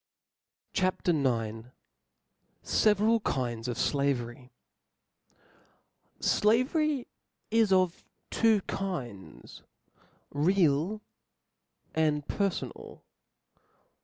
CHAP. 0.73 1.07
IX. 1.07 1.67
Several 2.63 3.19
Kinds 3.19 3.67
of 3.67 3.77
Slavery. 3.77 4.49
O 6.19 6.39
L 6.43 6.49
AV 6.51 6.75
E 6.75 6.79
R 6.79 6.81
Y 6.97 7.05
is 7.51 7.71
of 7.71 8.03
two 8.31 8.61
kinds, 8.61 9.61
real 10.31 11.01
and 11.93 12.25
perfo 12.25 12.67
^ 12.67 12.71
nal. 12.75 13.03